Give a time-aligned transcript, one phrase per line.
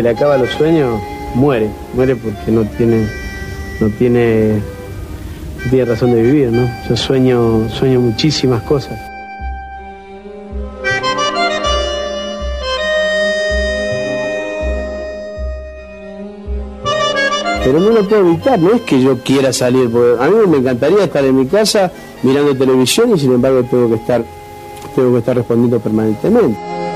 [0.00, 0.98] Se le acaba los sueños,
[1.34, 3.06] muere, muere porque no tiene,
[3.80, 4.62] no tiene,
[5.62, 6.66] no tiene razón de vivir, ¿no?
[6.88, 8.98] Yo sueño, sueño muchísimas cosas.
[17.62, 20.56] Pero no lo puedo evitar, no es que yo quiera salir, porque a mí me
[20.56, 21.92] encantaría estar en mi casa
[22.22, 24.24] mirando televisión y sin embargo tengo que estar,
[24.96, 26.89] tengo que estar respondiendo permanentemente.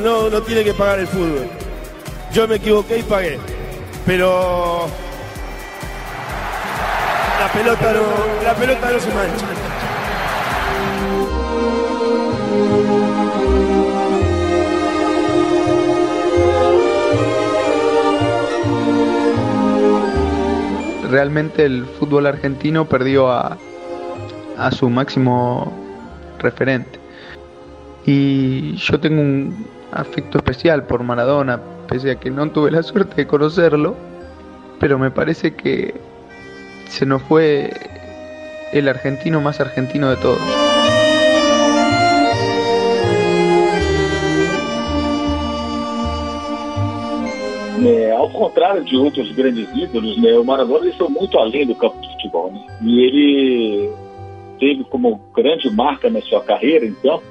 [0.00, 1.46] No, no, tiene que pagar el fútbol.
[2.32, 3.38] Yo me equivoqué y pagué.
[4.06, 4.86] Pero
[7.40, 9.46] la pelota no, la pelota no se mancha.
[21.10, 23.58] Realmente el fútbol argentino perdió a,
[24.56, 25.72] a su máximo
[26.38, 26.98] referente.
[28.06, 33.16] Y yo tengo un afecto especial por Maradona, pese a que no tuve la suerte
[33.16, 33.96] de conocerlo,
[34.78, 35.94] pero me parece que
[36.88, 37.70] se nos fue
[38.72, 40.70] el argentino más argentino de todos.
[47.82, 51.74] É, ao contrário de outros grandes ídolos, né, o Maradona ele foi muito além do
[51.74, 52.52] campo de futebol.
[52.52, 52.60] Né?
[52.82, 53.90] E ele
[54.58, 57.22] teve como grande marca na sua carreira, então,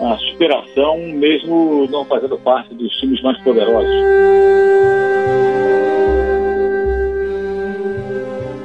[0.00, 3.90] a superação, mesmo não fazendo parte dos times mais poderosos.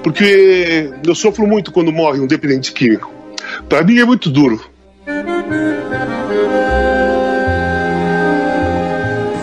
[0.03, 3.11] Porque eu sofro muito quando morre um dependente químico.
[3.67, 4.59] Para mim é muito duro.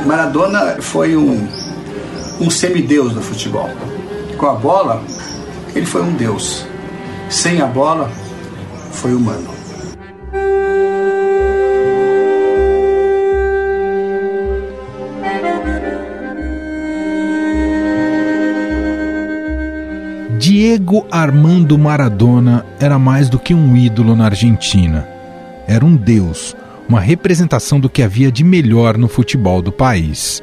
[0.06, 1.46] Maradona foi um,
[2.40, 3.68] um semideus do futebol.
[4.36, 5.02] Com a bola,
[5.74, 6.66] ele foi um deus.
[7.28, 8.10] Sem a bola,
[8.92, 9.48] foi humano.
[20.74, 25.06] Diego Armando Maradona era mais do que um ídolo na Argentina.
[25.68, 26.56] Era um deus,
[26.88, 30.42] uma representação do que havia de melhor no futebol do país.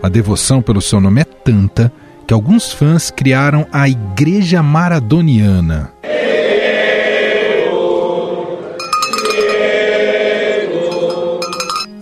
[0.00, 1.92] A devoção pelo seu nome é tanta
[2.24, 5.93] que alguns fãs criaram a Igreja Maradoniana.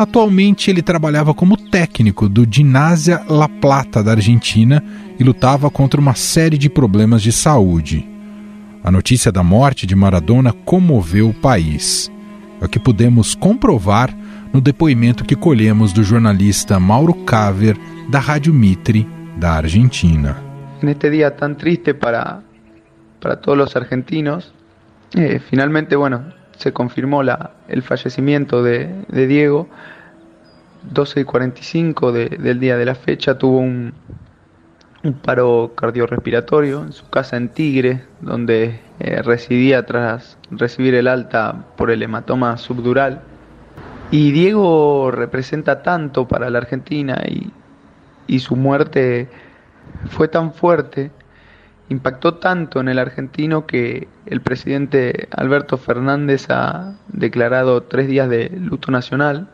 [0.03, 4.83] Atualmente ele trabalhava como técnico do Ginásia La Plata da Argentina
[5.17, 8.05] e lutava contra uma série de problemas de saúde.
[8.83, 12.11] A notícia da morte de Maradona comoveu o país.
[12.61, 14.13] É o que pudemos comprovar
[14.53, 17.79] no depoimento que colhemos do jornalista Mauro Caver
[18.11, 20.37] da Rádio Mitre da Argentina.
[20.83, 22.41] Neste dia tão triste para
[23.21, 24.53] para todos os argentinos,
[25.17, 26.25] eh, finalmente, bueno,
[26.57, 29.69] se confirmó la, el fallecimiento de, de Diego.
[30.91, 33.95] 12 y 45 de, del día de la fecha tuvo un,
[35.23, 41.91] paro cardiorrespiratorio en su casa en Tigre, donde eh, residía tras recibir el alta por
[41.91, 43.21] el hematoma subdural.
[44.11, 47.21] Y Diego representa tanto para la Argentina
[48.27, 49.29] y su muerte
[50.11, 51.11] fue tan fuerte
[51.92, 58.50] impactó tanto en el argentino que el presidente Alberto Fernández ha declarado tres días de
[58.50, 59.48] luto nacional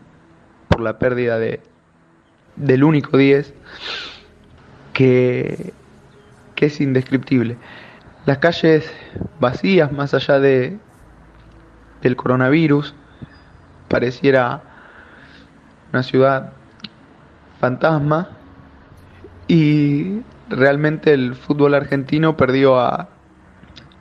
[0.68, 1.60] por la pérdida de,
[2.56, 3.52] del único 10
[4.92, 5.72] que,
[6.54, 7.56] que es indescriptible.
[8.26, 8.90] Las calles
[9.40, 10.78] vacías, más allá de,
[12.02, 12.94] del coronavirus,
[13.88, 14.62] pareciera
[15.92, 16.52] una ciudad
[17.60, 18.28] fantasma
[19.48, 23.08] y realmente el fútbol argentino perdió a,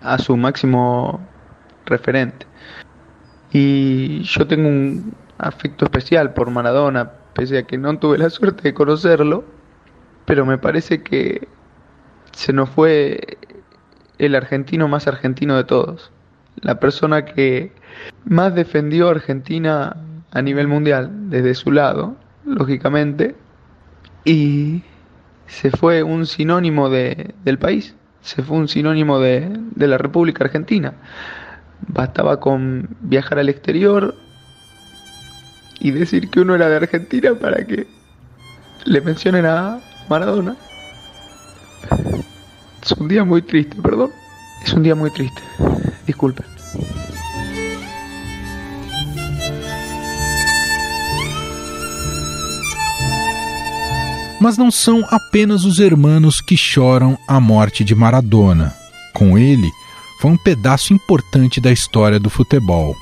[0.01, 1.19] a su máximo
[1.85, 2.45] referente.
[3.51, 8.63] Y yo tengo un afecto especial por Maradona, pese a que no tuve la suerte
[8.63, 9.45] de conocerlo,
[10.25, 11.47] pero me parece que
[12.31, 13.37] se nos fue
[14.17, 16.11] el argentino más argentino de todos,
[16.61, 17.71] la persona que
[18.25, 19.95] más defendió a Argentina
[20.31, 22.15] a nivel mundial desde su lado,
[22.45, 23.35] lógicamente,
[24.25, 24.83] y
[25.47, 30.43] se fue un sinónimo de, del país, se fue un sinónimo de, de la República
[30.43, 30.93] Argentina.
[31.87, 34.15] Bastaba con viajar al exterior
[35.79, 37.87] y decir que uno era de Argentina para que
[38.85, 39.79] le mencionen a
[40.09, 40.55] Maradona.
[42.83, 44.11] Es un día muy triste, perdón.
[44.63, 45.41] Es un día muy triste.
[46.05, 46.56] Disculpen.
[54.39, 58.73] Mas não são apenas os hermanos que choram a morte de Maradona.
[59.13, 59.71] Com ele,
[60.21, 62.95] foi um pedaço importante da história do futebol.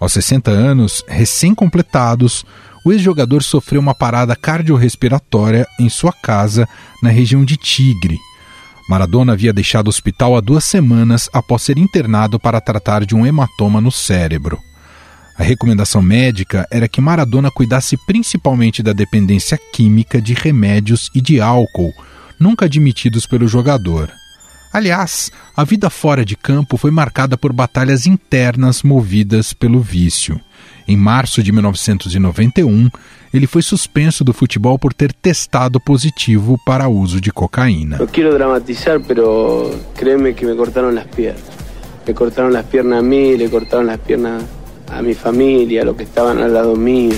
[0.00, 2.44] Aos 60 anos, recém-completados,
[2.84, 6.68] o ex-jogador sofreu uma parada cardiorrespiratória em sua casa,
[7.02, 8.18] na região de Tigre.
[8.88, 13.26] Maradona havia deixado o hospital há duas semanas após ser internado para tratar de um
[13.26, 14.60] hematoma no cérebro.
[15.38, 21.40] A recomendação médica era que Maradona cuidasse principalmente da dependência química de remédios e de
[21.40, 21.92] álcool,
[22.40, 24.10] nunca admitidos pelo jogador.
[24.72, 30.40] Aliás, a vida fora de campo foi marcada por batalhas internas movidas pelo vício.
[30.88, 32.90] Em março de 1991,
[33.32, 37.98] ele foi suspenso do futebol por ter testado positivo para uso de cocaína.
[37.98, 41.42] No quero dramatizar, pero créeme que me cortaram as pernas.
[42.06, 44.44] Me cortaram as pernas a mim, le cortaram as pernas
[44.90, 47.16] a minha família, a los que estavam ao lado mío.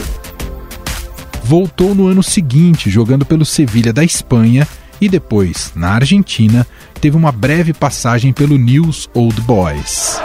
[1.45, 4.67] Voltou no ano seguinte, jogando pelo Sevilha da Espanha
[5.01, 6.67] e depois, na Argentina,
[7.01, 10.21] teve uma breve passagem pelo News Old Boys.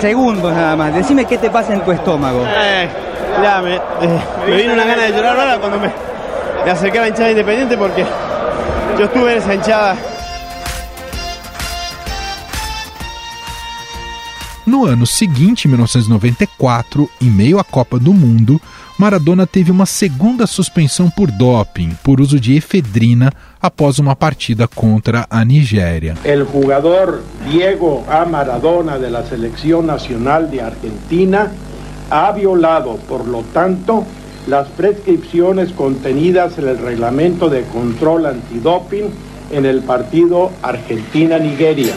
[0.00, 2.44] Segundos nada más, decime qué te pasa en tu estómago.
[2.44, 2.88] Eh,
[3.42, 3.80] ya, me, eh,
[4.46, 5.92] me vino una gana de llorar ahora cuando me,
[6.64, 8.04] me acerqué a la hinchada independiente porque
[8.98, 9.96] yo estuve en esa hinchada
[14.64, 18.60] No ano seguinte, 1994, em meio à Copa do Mundo,
[18.96, 25.26] Maradona teve uma segunda suspensão por doping, por uso de efedrina, após uma partida contra
[25.28, 26.14] a Nigéria.
[26.24, 28.24] O jogador Diego A.
[28.24, 31.50] Maradona la Selección Nacional de Argentina
[32.08, 34.04] ha violado, por lo tanto,
[34.46, 39.10] las prescripciones contenidas en el reglamento de control antidoping
[39.50, 41.94] en el partido Argentina-Nigeria.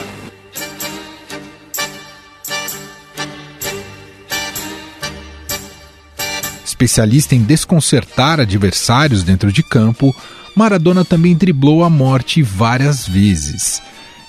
[6.75, 10.13] Especialista em desconcertar adversários dentro de campo,
[10.53, 13.81] Maradona também driblou a morte várias vezes.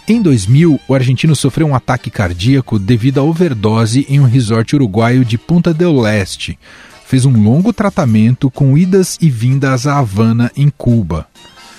[0.07, 5.25] Em 2000, o argentino sofreu um ataque cardíaco devido à overdose em um resort uruguaio
[5.25, 6.57] de Punta del Leste.
[7.05, 11.27] Fez um longo tratamento com idas e vindas a Havana, em Cuba.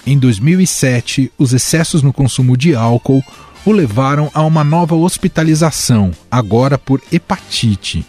[0.06, 3.24] Em 2007, os excessos no consumo de álcool
[3.66, 8.06] o levaram a uma nova hospitalização, agora por hepatite.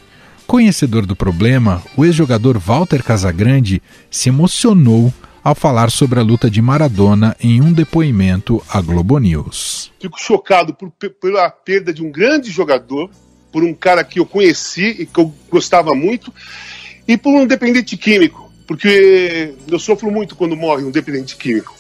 [0.48, 5.12] Conhecedor do problema, o ex-jogador Walter Casagrande se emocionou
[5.44, 9.92] ao falar sobre a luta de Maradona em um depoimento à Globo News.
[10.00, 13.10] Fico chocado por, pela perda de um grande jogador,
[13.52, 16.32] por um cara que eu conheci e que eu gostava muito,
[17.06, 21.76] e por um dependente químico, porque eu sofro muito quando morre um dependente químico.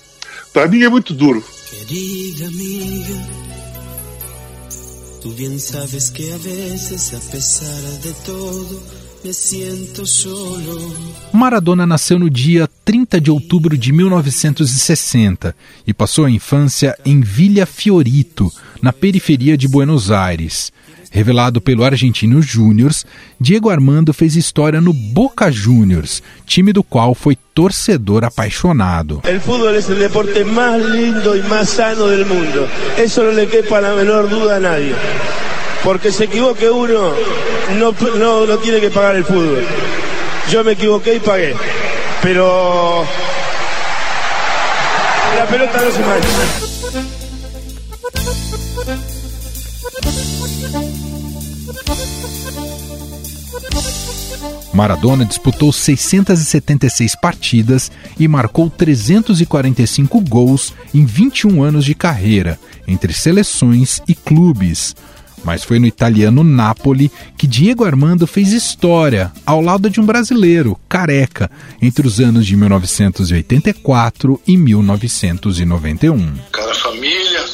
[0.52, 1.42] Para mim é muito duro.
[1.70, 3.47] Querida amiga.
[5.20, 8.82] Tú bien sabes que a veces, a pesar de todo,
[9.24, 10.78] me siento solo.
[11.32, 15.54] Maradona nasceu no dia 30 de outubro de 1960
[15.86, 20.72] e passou a infância em Villa Fiorito, na periferia de Buenos Aires.
[21.10, 23.04] Revelado pelo Argentino Júniors,
[23.38, 29.20] Diego Armando fez história no Boca Juniors, time do qual foi torcedor apaixonado.
[29.22, 32.66] O futebol é o deporte mais lindo e mais sano do mundo.
[33.04, 34.94] Isso não lhe quepa a menor dúvida a nadie.
[35.82, 37.12] Porque se equivoque uno,
[37.78, 39.62] no, no, no tiene que pagar el fútbol.
[40.50, 41.54] Yo me equivoqué y pagué.
[42.22, 43.04] Pero
[45.36, 46.28] la pelota no se mancha.
[54.72, 64.00] Maradona disputou 676 partidas e marcou 345 gols em 21 anos de carreira, entre seleções
[64.06, 64.94] e clubes.
[65.44, 70.78] Mas foi no italiano Napoli que Diego Armando fez história, ao lado de um brasileiro,
[70.88, 76.38] Careca, entre os anos de 1984 e 1991.
[76.52, 77.44] Cada família,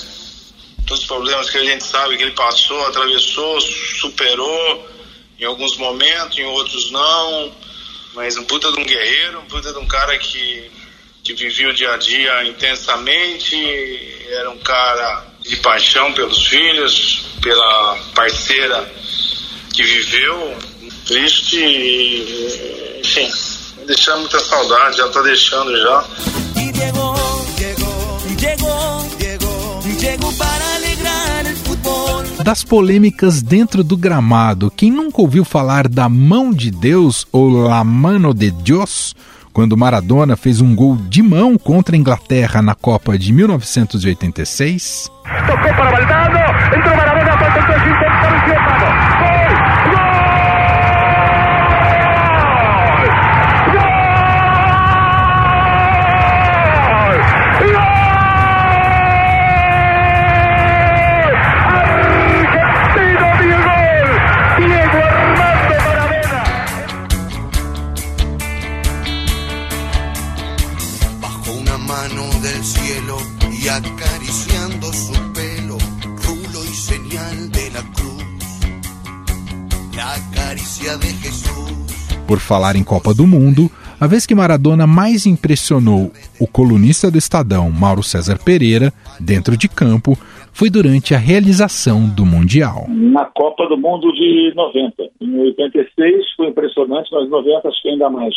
[0.86, 4.88] todos os problemas que a gente sabe que ele passou, atravessou, superou
[5.38, 7.52] em alguns momentos, em outros não.
[8.14, 10.70] Mas um puta de um guerreiro, um puta de um cara que,
[11.22, 13.56] que vivia o dia a dia intensamente,
[14.30, 18.90] era um cara de paixão pelos filhos, pela parceira
[19.72, 20.56] que viveu,
[21.06, 21.58] triste,
[23.00, 23.28] enfim,
[23.86, 26.04] deixar muita saudade, já tá deixando já.
[26.56, 27.16] E chegou,
[27.58, 32.22] chegou, chegou, chegou, chegou para alegrar o futebol.
[32.44, 37.84] Das polêmicas dentro do gramado, quem nunca ouviu falar da mão de Deus ou la
[37.84, 39.14] mano de Dios?
[39.54, 45.08] Quando Maradona fez um gol de mão contra a Inglaterra na Copa de 1986.
[45.46, 46.02] Tocó para
[46.76, 47.13] entró Maradona,
[82.26, 83.70] Por falar em Copa do Mundo,
[84.00, 86.10] a vez que Maradona mais impressionou
[86.40, 90.18] o colunista do Estadão, Mauro César Pereira, dentro de campo,
[90.52, 92.86] foi durante a realização do Mundial.
[92.88, 95.10] Na Copa do Mundo de 90.
[95.20, 98.34] Em 86 foi impressionante, mas em 90 acho que ainda mais.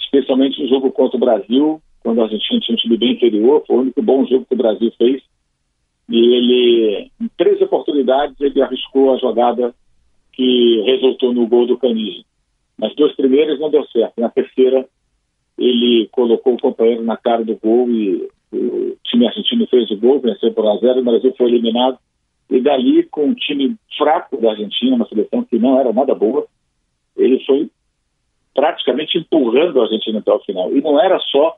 [0.00, 3.76] Especialmente no jogo contra o Brasil, quando a Argentina tinha um time bem inferior, foi
[3.76, 5.20] o único bom jogo que o Brasil fez.
[6.08, 9.74] E ele, em três oportunidades, ele arriscou a jogada
[10.40, 12.24] que resultou no gol do Canige.
[12.78, 14.18] Nas duas primeiras não deu certo.
[14.18, 14.88] Na terceira,
[15.58, 20.18] ele colocou o companheiro na cara do gol e o time argentino fez o gol,
[20.18, 21.98] venceu por 1 a 0 o Brasil foi eliminado.
[22.48, 26.46] E dali, com um time fraco da Argentina, uma seleção que não era nada boa,
[27.18, 27.70] ele foi
[28.54, 30.74] praticamente empurrando a Argentina até o final.
[30.74, 31.54] E não era só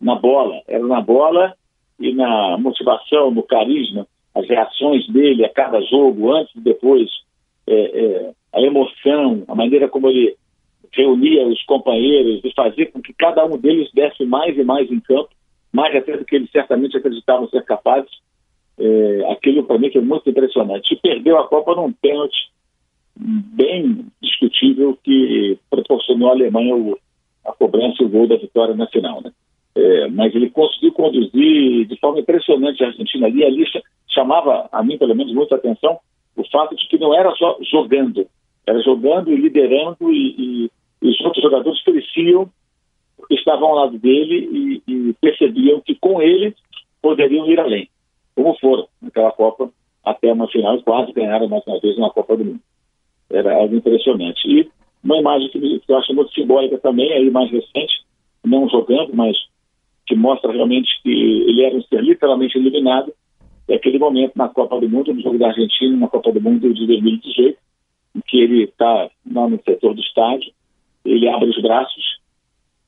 [0.00, 1.54] na bola, era na bola
[2.00, 7.08] e na motivação, no carisma, as reações dele a cada jogo, antes e depois,
[7.70, 10.36] é, é, a emoção, a maneira como ele
[10.92, 14.98] reunia os companheiros e fazia com que cada um deles desse mais e mais em
[14.98, 15.30] campo,
[15.72, 18.10] mais até do que eles certamente acreditavam ser capazes.
[18.76, 20.92] É, aquilo para mim foi muito impressionante.
[20.92, 22.50] E perdeu a Copa num pênalti
[23.16, 26.98] bem discutível que proporcionou à Alemanha o,
[27.46, 29.22] a cobrança e o gol da vitória na final.
[29.22, 29.30] Né?
[29.76, 33.44] É, mas ele conseguiu conduzir de forma impressionante a Argentina ali.
[33.44, 33.64] Ali
[34.08, 36.00] chamava, a mim pelo menos, muita atenção
[36.40, 38.26] o fato de que não era só jogando,
[38.66, 40.70] era jogando e liderando e,
[41.02, 42.50] e, os outros jogadores cresciam
[43.30, 46.54] estavam ao lado dele e, e, percebiam que com ele
[47.00, 47.88] poderiam ir além,
[48.34, 49.70] como foram naquela Copa
[50.04, 52.60] até uma final e quase ganharam mais uma vez uma Copa do Mundo.
[53.30, 54.40] Era algo impressionante.
[54.46, 54.68] E
[55.04, 58.02] uma imagem que eu acho muito simbólica também, aí mais recente,
[58.44, 59.36] não jogando, mas
[60.06, 63.12] que mostra realmente que ele era um ser literalmente eliminado,
[63.70, 66.74] é aquele momento na Copa do Mundo, no jogo da Argentina, na Copa do Mundo
[66.74, 67.56] de 2018,
[68.16, 70.52] em que ele está no setor do estádio,
[71.04, 72.18] ele abre os braços,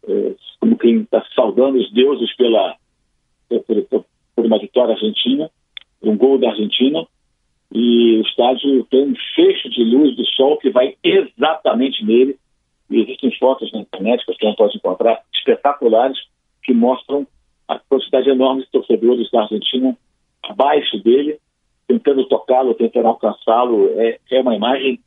[0.09, 2.77] é, como quem está saudando os deuses pela,
[3.49, 5.49] por, por uma vitória argentina,
[6.03, 7.07] um gol da Argentina,
[7.73, 12.37] e o estádio tem um fecho de luz do sol que vai exatamente nele.
[12.91, 16.19] E existem fotos na internet que você pode encontrar espetaculares
[16.65, 17.27] que mostram
[17.69, 19.97] a quantidade enorme de torcedores da Argentina
[20.45, 21.39] abaixo dele,
[21.87, 23.89] tentando tocá-lo, tentando alcançá-lo.
[24.01, 25.01] É, é uma imagem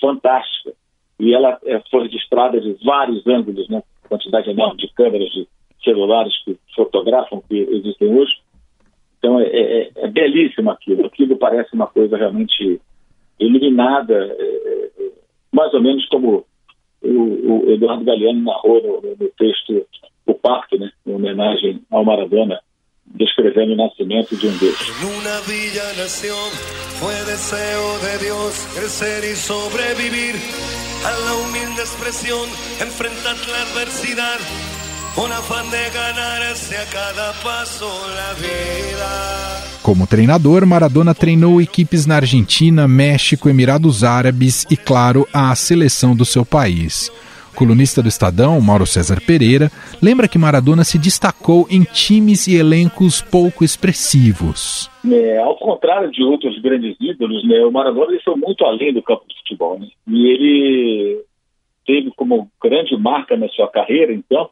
[0.00, 0.72] fantástica.
[1.18, 3.82] E ela é, foi registrada de vários ângulos, né?
[4.08, 5.46] quantidade enorme de câmeras de
[5.82, 8.34] celulares que fotografam que existem hoje.
[9.18, 11.06] Então é, é, é belíssimo aquilo.
[11.06, 12.80] Aquilo parece uma coisa realmente
[13.38, 14.90] iluminada, é,
[15.52, 16.44] mais ou menos como
[17.02, 19.86] o, o Eduardo Galeano narrou no, no, texto
[20.26, 22.60] O Pacto, né, em homenagem ao Maradona,
[23.14, 24.78] descrevendo o nascimento de um Deus.
[25.46, 26.34] Villa nació,
[27.00, 30.34] fue deseo de Dios crecer y sobrevivir
[31.04, 32.48] a la humilde expresión,
[32.80, 34.38] enfrentar la adversidad,
[35.16, 39.58] un afán de ganarse a cada paso la vida.
[39.82, 46.24] Como treinador, Maradona treinou equipes na Argentina, México, Emirados Árabes e, claro, a seleção do
[46.24, 47.10] seu país.
[47.58, 49.68] Colunista do Estadão, Mauro César Pereira,
[50.00, 54.88] lembra que Maradona se destacou em times e elencos pouco expressivos.
[55.04, 59.02] É, ao contrário de outros grandes ídolos, né, o Maradona ele foi muito além do
[59.02, 59.76] campo de futebol.
[59.76, 59.88] Né?
[60.06, 61.24] E ele
[61.84, 64.48] teve como grande marca na sua carreira, então,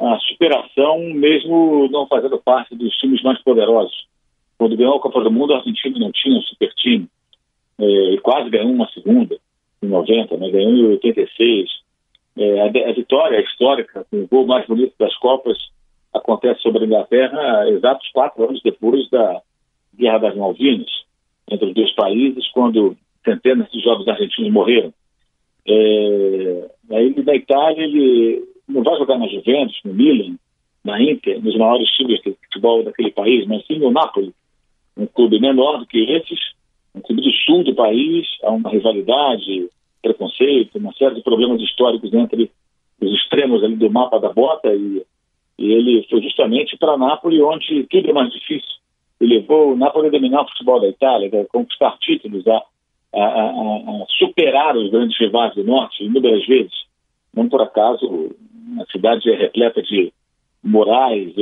[0.00, 4.08] a superação, mesmo não fazendo parte dos times mais poderosos.
[4.58, 7.06] Quando ganhou a Copa do Mundo, a Argentina não tinha um super time,
[7.78, 9.38] é, quase ganhou uma segunda,
[9.80, 11.83] em 90, né, ganhou em 86.
[12.36, 15.56] É, a, vitória histórica, o gol mais bonito das Copas,
[16.12, 19.40] acontece sobre a Inglaterra exatos quatro anos depois da
[19.96, 20.90] Guerra das Malvinas,
[21.50, 24.92] entre os dois países, quando centenas de jovens argentinos morreram.
[25.66, 30.36] É, aí na Itália ele não vai jogar na Juventus, no Milan,
[30.84, 34.32] na Inter, nos maiores times de futebol daquele país, mas sim no Napoli,
[34.96, 36.38] um clube menor do que esses,
[36.94, 39.68] um clube do sul do país, há uma rivalidade,
[40.04, 42.50] preconceito, uma série de problemas históricos entre
[43.00, 45.02] os extremos ali do mapa da bota e,
[45.58, 48.74] e ele foi justamente para Nápoles, onde tudo é mais difícil.
[49.20, 52.62] Ele levou o Nápoles a dominar o futebol da Itália, a conquistar títulos, a,
[53.14, 56.84] a, a, a superar os grandes rivais do norte inúmeras vezes.
[57.32, 58.34] Não por acaso,
[58.80, 60.12] a cidade é repleta de
[60.62, 61.32] murais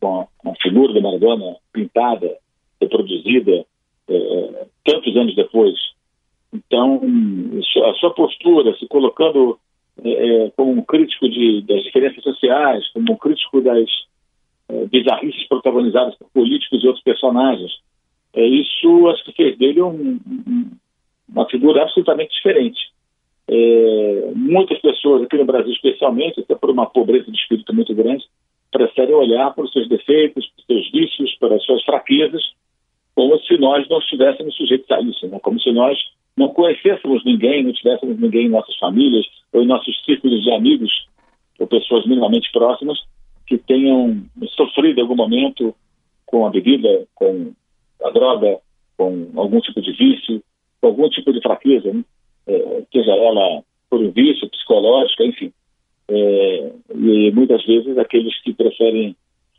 [0.00, 2.36] com a, figura de Maradona pintada,
[2.80, 3.64] reproduzida,
[4.08, 5.74] é, tantos anos depois.
[6.52, 7.00] Então,
[7.88, 9.58] a sua postura, se colocando
[10.04, 13.88] é, como um crítico de, das diferenças sociais, como um crítico das
[14.68, 17.70] é, bizarrices protagonizadas por políticos e outros personagens,
[18.34, 20.70] é, isso acho que fez dele um, um,
[21.28, 22.80] uma figura absolutamente diferente.
[23.48, 28.24] É, muitas pessoas, aqui no Brasil especialmente, até por uma pobreza de espírito muito grande,
[28.70, 32.42] preferem olhar para os seus defeitos, para os seus vícios, para as suas fraquezas,
[33.14, 35.38] como se nós não estivéssemos sujeitos a isso, né?
[35.40, 35.98] como se nós
[36.40, 40.90] não conhecêssemos ninguém, não tivéssemos ninguém em nossas famílias ou em nossos círculos de amigos
[41.58, 42.98] ou pessoas minimamente próximas
[43.46, 44.22] que tenham
[44.56, 45.74] sofrido em algum momento
[46.24, 47.52] com a bebida, com
[48.02, 48.58] a droga,
[48.96, 50.42] com algum tipo de vício,
[50.80, 52.02] com algum tipo de fraqueza, né?
[52.46, 55.52] é, seja ela por um vício psicológico, enfim.
[56.08, 59.14] É, e muitas vezes aqueles que preferem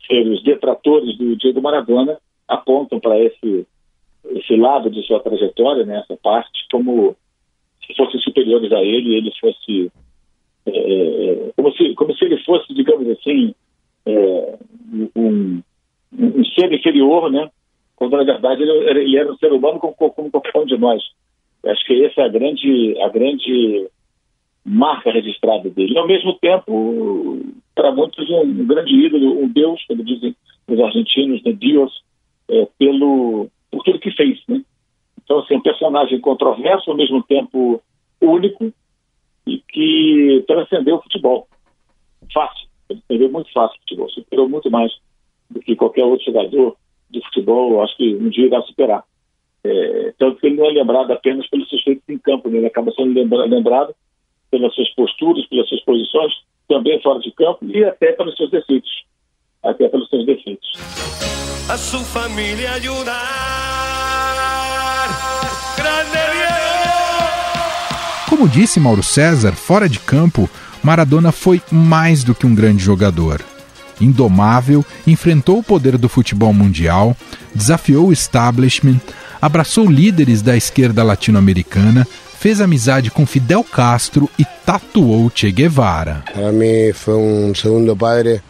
[0.06, 3.66] ser os detratores do Diego Maradona apontam para esse
[4.30, 7.16] esse lado de sua trajetória, né, parte, como
[7.86, 9.90] se fossem superiores a ele, ele fosse
[10.66, 13.54] é, é, como se como se ele fosse, digamos assim,
[14.06, 14.58] é,
[15.16, 15.62] um,
[16.12, 17.50] um ser inferior, né?
[17.96, 21.02] Quando na verdade ele, ele era um ser humano como, como qualquer um de nós.
[21.64, 23.88] Acho que essa é a grande a grande
[24.64, 25.94] marca registrada dele.
[25.94, 27.40] E, ao mesmo tempo,
[27.74, 30.36] para muitos, um grande ídolo, um deus, como dizem
[30.68, 31.92] os argentinos, né, Deus,
[32.48, 34.62] é, pelo por tudo que fez, né?
[35.24, 37.82] Então, assim, um personagem controverso, ao mesmo tempo
[38.20, 38.72] único
[39.46, 41.48] e que transcendeu o futebol.
[42.32, 44.92] Fácil, transcendeu muito fácil o futebol, superou muito mais
[45.50, 46.76] do que qualquer outro jogador
[47.10, 49.04] de futebol, acho que um dia irá superar.
[49.64, 52.58] É, tanto que ele não é lembrado apenas pelos seus feitos em campo, né?
[52.58, 53.94] ele acaba sendo lembrado
[54.50, 56.32] pelas suas posturas, pelas suas posições,
[56.68, 59.04] também fora de campo e até pelos seus defeitos.
[59.62, 60.72] Até pelos seus defeitos.
[61.72, 63.14] A sua família ajudar.
[68.28, 70.50] Como disse Mauro César, fora de campo,
[70.82, 73.40] Maradona foi mais do que um grande jogador.
[73.98, 77.16] Indomável, enfrentou o poder do futebol mundial,
[77.54, 79.00] desafiou o establishment,
[79.40, 82.06] abraçou líderes da esquerda latino-americana,
[82.38, 86.22] fez amizade com Fidel Castro e tatuou Che Guevara.
[86.34, 88.42] Para mim foi um segundo padre,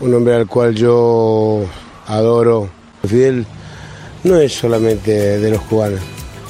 [0.00, 1.70] um homem ao qual eu
[2.06, 2.70] adoro.
[3.06, 3.46] Fidel
[4.24, 6.00] não é somente de los cubanos.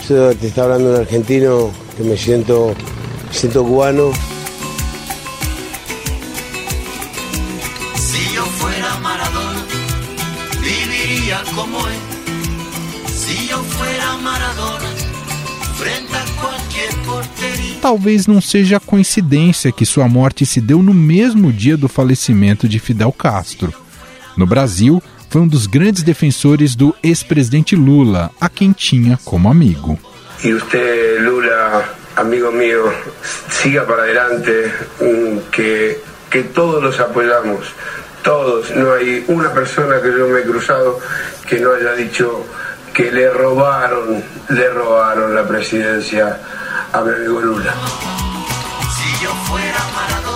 [0.08, 2.74] Yo te está hablando un argentino que me siento,
[3.28, 4.12] me siento cubano.
[7.96, 9.64] Si yo fuera Maradona,
[10.62, 11.98] viviría como él.
[13.08, 14.90] Si yo fuera Maradona,
[15.76, 17.80] frente a qualquer porteria.
[17.82, 22.78] Talvez não seja coincidência que sua morte se deu no mesmo dia do falecimento de
[22.78, 23.74] Fidel Castro.
[24.36, 25.02] No Brasil,
[25.36, 29.98] foi um dos grandes defensores do ex-presidente Lula, a quem tinha como amigo.
[30.42, 31.84] Y usted, Lula,
[32.16, 32.90] amigo mío,
[33.50, 34.72] siga para adelante,
[35.52, 37.66] que, que todos los apoyamos,
[38.22, 38.74] todos.
[38.74, 41.00] No hay una persona que yo me he cruzado
[41.46, 42.46] que no haya dicho
[42.94, 46.40] que le robaron, le robaron la presidencia
[46.94, 47.74] a mi amigo Lula.
[48.96, 50.35] Si yo fuera Maradona.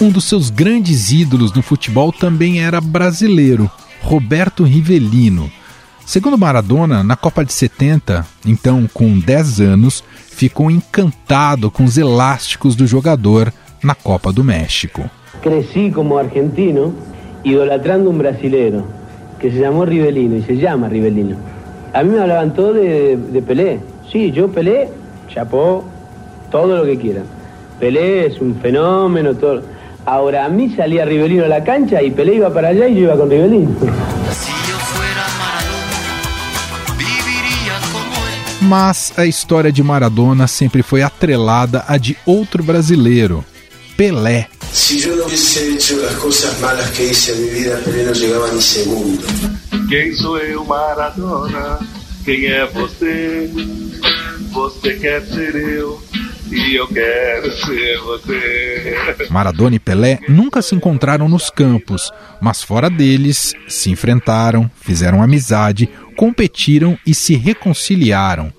[0.00, 3.70] Um dos seus grandes ídolos no futebol também era brasileiro,
[4.02, 5.48] Roberto Rivelino.
[6.04, 12.74] Segundo Maradona, na Copa de 70, então com 10 anos, ficou encantado com os elásticos
[12.74, 13.52] do jogador
[13.82, 15.08] na Copa do México.
[15.40, 16.92] Cresci como argentino
[17.44, 18.84] idolatrando um brasileiro
[19.38, 21.36] que se chamou Rivelino e se chama Rivelino.
[21.92, 23.78] A mí me hablaban todo de, de Pelé.
[24.10, 24.88] Sí, yo Pelé,
[25.28, 25.84] chapó,
[26.50, 27.24] todo lo que quieran.
[27.78, 29.73] Pelé es un fenómeno, todo.
[30.06, 33.00] Ahora a mí salía Rivelino a la cancha y Pelé iba para allá y yo
[33.02, 33.70] iba con Rivelino.
[38.60, 43.44] Mas a história de Maradona sempre foi atrelada à de outro brasileiro,
[43.96, 44.48] Pelé.
[44.72, 48.12] Si yo no hubiese hecho las cosas malas que hice en mi vida, Pelé no
[48.12, 49.24] llegaba ni segundo.
[49.88, 51.78] Quem sou eu, Maradona?
[52.24, 53.50] Quem é você?
[54.52, 56.00] Você quer ser eu?
[56.54, 58.96] Eu quero ser você.
[59.30, 65.88] Maradona e Pelé nunca se encontraram nos campos, mas fora deles se enfrentaram, fizeram amizade,
[66.16, 68.52] competiram e se reconciliaram.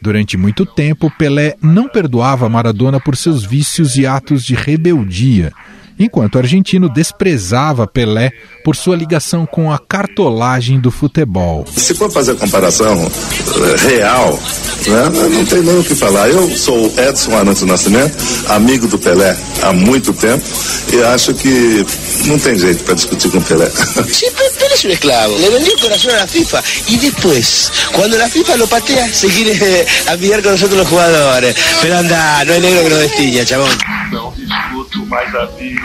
[0.00, 5.52] Durante muito tempo, Pelé não perdoava Maradona por seus vícios e atos de rebeldia
[5.98, 8.32] enquanto o argentino desprezava Pelé
[8.64, 11.64] por sua ligação com a cartolagem do futebol.
[11.74, 14.38] Se for fazer a comparação eh, real,
[14.86, 16.28] né, não tem nem o que falar.
[16.28, 18.16] Eu sou Edson Arantes Nascimento,
[18.48, 20.44] amigo do Pelé há muito tempo,
[20.92, 21.84] e acho que
[22.26, 23.70] não tem jeito para discutir com Pelé.
[24.08, 24.26] Sí,
[24.58, 25.38] Pelé es un esclavo.
[25.38, 29.28] Le vendió el corazón a la FIFA y después, cuando la FIFA lo patea, se
[29.28, 31.54] quiere ambiar con nosotros los jugadores.
[31.80, 33.70] Pero anda, no hay negro que nos destiña, chabón.
[34.10, 35.80] Não discuto mais a vida,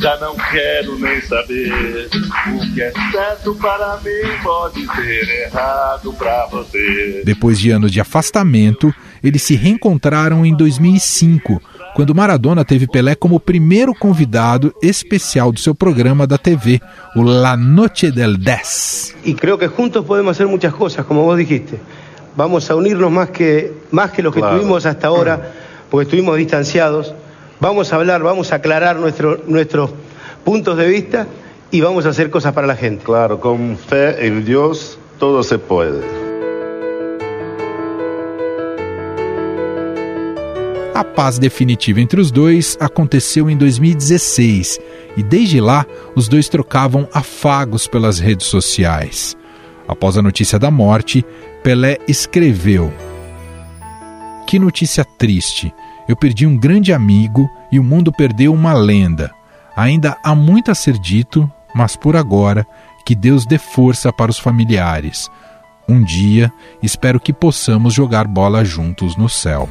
[0.00, 2.08] já não quero nem saber.
[2.54, 7.22] O que é certo para mim pode ser errado para você.
[7.24, 11.60] Depois de anos de afastamento, eles se reencontraram em 2005,
[11.94, 16.80] quando Maradona teve Pelé como primeiro convidado especial do seu programa da TV,
[17.16, 19.16] o La Noche del 10.
[19.24, 21.78] Y creo que juntos podemos hacer muchas cosas, como vos dijiste.
[22.36, 24.56] Vamos a unirnos más que, más que lo que Claro.
[24.56, 25.50] tuvimos hasta ahora,
[25.90, 27.12] porque estuvimos distanciados.
[27.60, 29.90] Vamos a hablar, vamos a aclarar nuestro- nuestros
[30.44, 31.26] puntos de vista
[31.70, 33.04] y vamos a hacer cosas para la gente.
[33.04, 36.00] Claro, con fe en Dios todo se puede.
[40.94, 44.80] A paz definitiva entre os dois aconteceu em 2016
[45.16, 49.36] e desde lá os dois trocavam afagos pelas redes sociais.
[49.86, 51.24] Após a notícia da morte,
[51.62, 52.92] Pelé escreveu:
[54.46, 55.72] Que notícia triste!
[56.08, 59.30] Eu perdi um grande amigo e o mundo perdeu uma lenda.
[59.76, 62.66] Ainda há muito a ser dito, mas por agora,
[63.04, 65.30] que Deus dê força para os familiares.
[65.86, 66.50] Um dia,
[66.82, 69.68] espero que possamos jogar bola juntos no céu.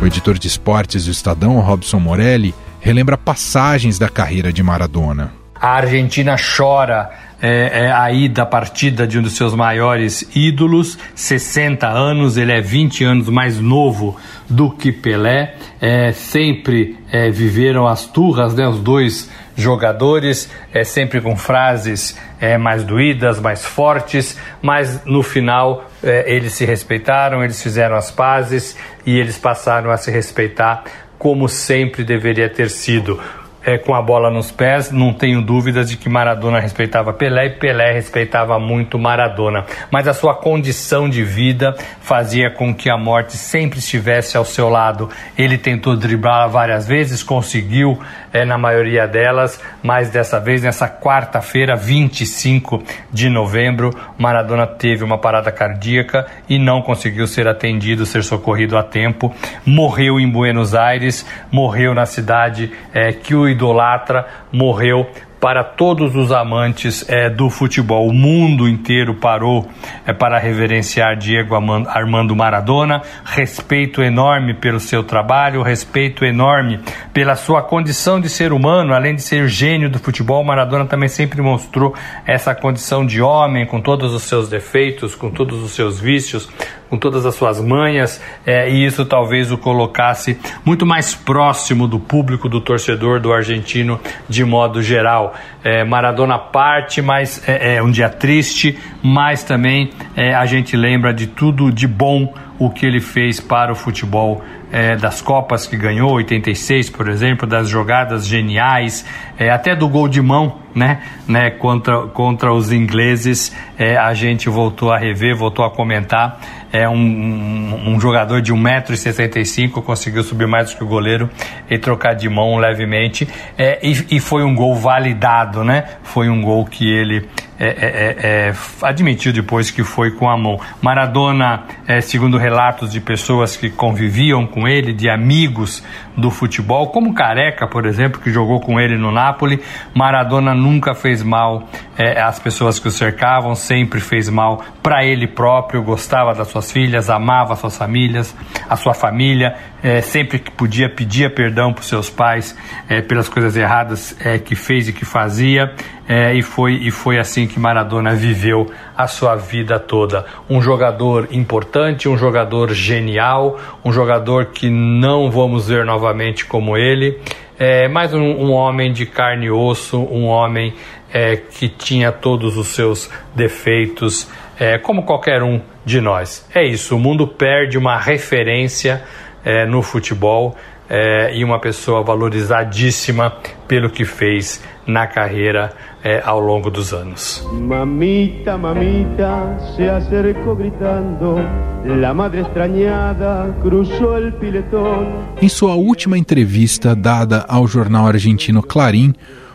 [0.00, 5.32] O editor de esportes do Estadão, Robson Morelli, relembra passagens da carreira de Maradona.
[5.54, 10.98] A Argentina chora é, é, a ida, a partida de um dos seus maiores ídolos,
[11.14, 14.16] 60 anos, ele é 20 anos mais novo
[14.48, 15.54] do que Pelé.
[15.80, 22.58] É, sempre é, viveram as turras, né, os dois jogadores, é, sempre com frases é,
[22.58, 28.76] mais doídas, mais fortes, mas no final é, eles se respeitaram, eles fizeram as pazes
[29.06, 30.84] e eles passaram a se respeitar
[31.18, 33.18] como sempre deveria ter sido
[33.64, 37.50] é, com a bola nos pés, não tenho dúvidas de que Maradona respeitava Pelé e
[37.50, 39.64] Pelé respeitava muito Maradona.
[39.90, 44.68] Mas a sua condição de vida fazia com que a morte sempre estivesse ao seu
[44.68, 45.08] lado.
[45.36, 47.98] Ele tentou driblá-la várias vezes, conseguiu
[48.32, 55.16] é, na maioria delas, mas dessa vez, nessa quarta-feira, 25 de novembro, Maradona teve uma
[55.16, 59.34] parada cardíaca e não conseguiu ser atendido, ser socorrido a tempo.
[59.64, 65.08] Morreu em Buenos Aires, morreu na cidade é, que o idolatra, morreu
[65.44, 68.08] para todos os amantes é, do futebol.
[68.08, 69.68] O mundo inteiro parou
[70.06, 73.02] é, para reverenciar Diego Armando Maradona.
[73.22, 76.80] Respeito enorme pelo seu trabalho, respeito enorme
[77.12, 80.42] pela sua condição de ser humano, além de ser gênio do futebol.
[80.42, 85.62] Maradona também sempre mostrou essa condição de homem, com todos os seus defeitos, com todos
[85.62, 86.48] os seus vícios,
[86.94, 91.98] com todas as suas manhas, é, e isso talvez o colocasse muito mais próximo do
[91.98, 95.34] público, do torcedor, do argentino, de modo geral.
[95.64, 101.12] É, Maradona parte, mas é, é um dia triste, mas também é, a gente lembra
[101.12, 104.44] de tudo de bom o que ele fez para o futebol.
[104.74, 109.06] É, das Copas que ganhou, 86, por exemplo, das jogadas geniais,
[109.38, 114.48] é, até do gol de mão, né, né contra, contra os ingleses, é, a gente
[114.48, 116.40] voltou a rever, voltou a comentar.
[116.72, 121.30] É um, um, um jogador de 1,65m conseguiu subir mais do que o goleiro
[121.70, 123.28] e trocar de mão levemente.
[123.56, 125.84] É, e, e foi um gol validado, né?
[126.02, 130.36] Foi um gol que ele é, é, é, é, admitiu depois que foi com a
[130.36, 130.58] mão.
[130.82, 135.82] Maradona, é, segundo relatos de pessoas que conviviam com ele, de amigos
[136.16, 139.60] do futebol, como Careca, por exemplo, que jogou com ele no Napoli,
[139.94, 145.26] Maradona nunca fez mal é, às pessoas que o cercavam, sempre fez mal para ele
[145.26, 148.34] próprio, gostava das suas filhas, amava suas famílias,
[148.68, 152.56] a sua família, é, sempre que podia pedia perdão para seus pais
[152.88, 155.74] é, pelas coisas erradas é, que fez e que fazia,
[156.08, 160.24] é, e, foi, e foi assim que Maradona viveu a sua vida toda.
[160.48, 167.20] Um jogador importante, um jogador genial, um jogador que não vamos ver novamente como ele,
[167.58, 170.72] é, mas um, um homem de carne e osso, um homem
[171.12, 176.48] é, que tinha todos os seus defeitos é, como qualquer um de nós.
[176.54, 179.02] É isso, o mundo perde uma referência
[179.44, 180.56] é, no futebol
[180.88, 183.32] é, e uma pessoa valorizadíssima
[183.66, 187.46] pelo que fez na carreira é, ao longo dos anos.
[187.52, 191.36] Mamita, mamita, se acercou gritando,
[191.84, 195.06] la madre extrañada cruzou el piletón.
[195.40, 199.14] Em sua última entrevista dada ao jornal argentino Clarim,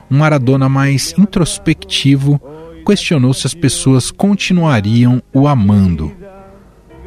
[0.10, 2.42] um Maradona mais introspectivo
[2.84, 6.12] questionou se as pessoas continuariam o amando.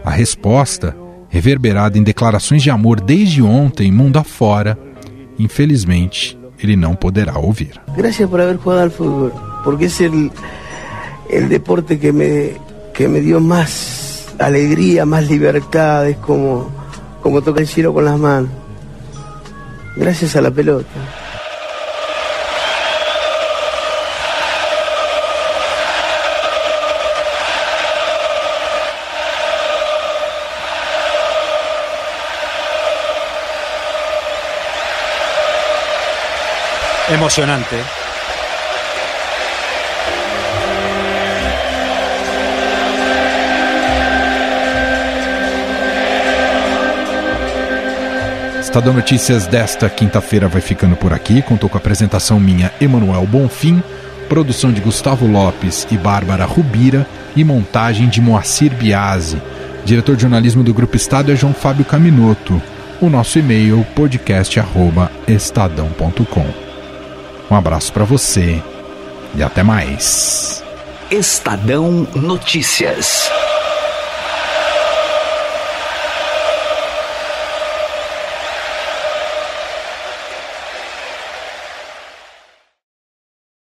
[0.04, 0.96] A resposta,
[1.32, 4.78] reverberada em declarações de amor desde ontem, mundo afora,
[5.38, 7.80] infelizmente, ele não poderá ouvir.
[7.96, 9.32] Gracias por haber jugado al fútbol,
[9.64, 10.30] porque el,
[11.30, 12.52] el deporte que me,
[12.92, 16.70] que me dio más alegría, más libertad, es como,
[17.22, 18.50] como tocar el cielo con las manos.
[19.96, 21.21] Gracias a la pelota.
[37.10, 37.74] Emocionante.
[48.60, 51.42] Estadão Notícias desta quinta-feira vai ficando por aqui.
[51.42, 53.82] Contou com a apresentação minha, Emanuel Bonfim,
[54.28, 59.42] produção de Gustavo Lopes e Bárbara Rubira e montagem de Moacir Biasi.
[59.84, 62.62] Diretor de jornalismo do Grupo Estado é João Fábio Caminoto.
[63.00, 66.71] O nosso e-mail podcast@estadão.com.
[67.52, 68.62] Um abraço para você
[69.34, 70.64] e até mais.
[71.10, 73.30] Estadão Notícias.